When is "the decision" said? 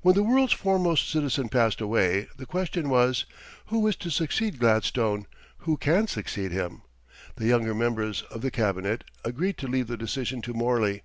9.88-10.40